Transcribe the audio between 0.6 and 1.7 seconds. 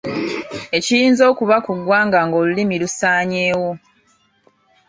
Ekiyinza okuba